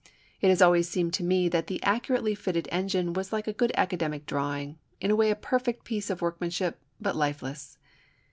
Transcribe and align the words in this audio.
It 0.39 0.49
has 0.49 0.63
always 0.63 0.89
seemed 0.89 1.13
to 1.13 1.23
me 1.23 1.47
that 1.49 1.67
the 1.67 1.79
accurately 1.83 2.33
fitting 2.33 2.65
engine 2.71 3.13
was 3.13 3.31
like 3.31 3.45
a 3.45 3.53
good 3.53 3.71
academic 3.75 4.25
drawing, 4.25 4.79
in 4.99 5.11
a 5.11 5.15
way 5.15 5.29
a 5.29 5.35
perfect 5.35 5.83
piece 5.85 6.09
of 6.09 6.23
workmanship, 6.23 6.79
but 6.99 7.15
lifeless. 7.15 7.77